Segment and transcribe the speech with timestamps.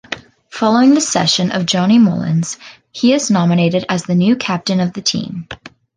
[0.49, 2.57] Following the cession of Johnny Mullins,
[2.91, 5.47] he is nominated as the new captain of the team.